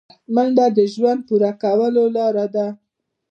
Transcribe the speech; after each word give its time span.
منډه 0.33 0.65
د 0.77 0.79
ژوند 0.93 1.19
پوره 1.27 1.51
کولو 1.61 2.03
لاره 2.15 2.45
ده 2.55 2.67